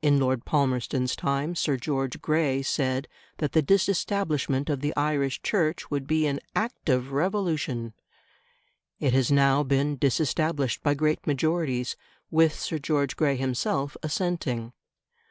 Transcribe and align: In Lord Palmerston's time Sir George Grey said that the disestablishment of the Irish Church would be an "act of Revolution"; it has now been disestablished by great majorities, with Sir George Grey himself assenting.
In 0.00 0.18
Lord 0.18 0.46
Palmerston's 0.46 1.14
time 1.14 1.54
Sir 1.54 1.76
George 1.76 2.22
Grey 2.22 2.62
said 2.62 3.06
that 3.36 3.52
the 3.52 3.60
disestablishment 3.60 4.70
of 4.70 4.80
the 4.80 4.96
Irish 4.96 5.42
Church 5.42 5.90
would 5.90 6.06
be 6.06 6.26
an 6.26 6.40
"act 6.56 6.88
of 6.88 7.12
Revolution"; 7.12 7.92
it 8.98 9.12
has 9.12 9.30
now 9.30 9.62
been 9.62 9.98
disestablished 9.98 10.82
by 10.82 10.94
great 10.94 11.26
majorities, 11.26 11.96
with 12.30 12.54
Sir 12.58 12.78
George 12.78 13.14
Grey 13.14 13.36
himself 13.36 13.94
assenting. 14.02 14.72